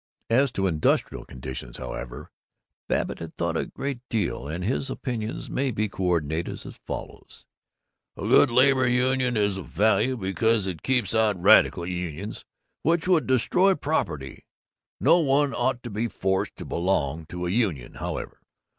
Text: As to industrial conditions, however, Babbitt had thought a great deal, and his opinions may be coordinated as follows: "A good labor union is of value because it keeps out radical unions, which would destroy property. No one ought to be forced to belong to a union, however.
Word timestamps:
As 0.31 0.51
to 0.53 0.65
industrial 0.65 1.25
conditions, 1.25 1.77
however, 1.77 2.31
Babbitt 2.87 3.19
had 3.19 3.37
thought 3.37 3.55
a 3.55 3.67
great 3.67 3.99
deal, 4.09 4.47
and 4.47 4.63
his 4.65 4.89
opinions 4.89 5.47
may 5.47 5.69
be 5.69 5.87
coordinated 5.89 6.65
as 6.65 6.79
follows: 6.87 7.45
"A 8.17 8.21
good 8.21 8.49
labor 8.49 8.87
union 8.87 9.37
is 9.37 9.59
of 9.59 9.67
value 9.67 10.17
because 10.17 10.65
it 10.65 10.81
keeps 10.81 11.13
out 11.13 11.39
radical 11.39 11.85
unions, 11.85 12.43
which 12.81 13.07
would 13.07 13.27
destroy 13.27 13.75
property. 13.75 14.47
No 14.99 15.19
one 15.19 15.53
ought 15.53 15.83
to 15.83 15.91
be 15.91 16.07
forced 16.07 16.55
to 16.55 16.65
belong 16.65 17.27
to 17.27 17.45
a 17.45 17.51
union, 17.51 17.93
however. 17.93 18.39